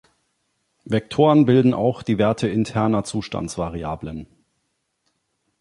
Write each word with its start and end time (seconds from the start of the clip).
Vektoren 0.83 1.45
bilden 1.45 1.75
auch 1.75 2.01
die 2.01 2.17
Werte 2.17 2.47
interner 2.47 3.03
Zustandsvariablen. 3.03 4.25